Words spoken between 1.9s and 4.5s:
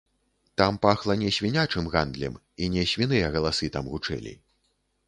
гандлем, і не свіныя галасы там гучэлі.